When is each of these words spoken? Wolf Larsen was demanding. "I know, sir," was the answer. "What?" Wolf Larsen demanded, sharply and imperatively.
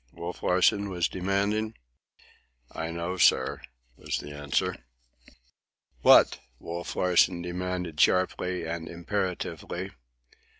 Wolf 0.13 0.41
Larsen 0.41 0.89
was 0.89 1.07
demanding. 1.07 1.75
"I 2.71 2.89
know, 2.89 3.17
sir," 3.17 3.61
was 3.95 4.17
the 4.17 4.31
answer. 4.33 4.77
"What?" 6.01 6.39
Wolf 6.57 6.95
Larsen 6.95 7.43
demanded, 7.43 8.01
sharply 8.01 8.65
and 8.65 8.87
imperatively. 8.89 9.91